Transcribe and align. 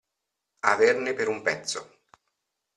Averne 0.69 1.13
per 1.13 1.27
un 1.27 1.43
pezzo. 1.43 1.99